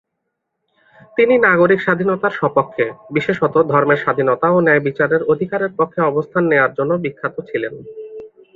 [1.17, 7.35] তিনি নাগরিক স্বাধীনতার স্বপক্ষে, বিশেষত ধর্মের স্বাধীনতা ও ন্যায়বিচারের অধিকারের পক্ষে অবস্থান নেয়ার জন্য বিখ্যাত
[7.49, 7.73] ছিলেন।